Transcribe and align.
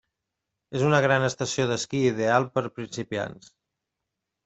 És 0.79 0.85
una 0.87 1.01
gran 1.07 1.27
estació 1.27 1.67
d'esquí 1.73 2.03
ideal 2.09 2.51
per 2.57 2.67
a 2.71 2.75
principiants. 2.81 3.57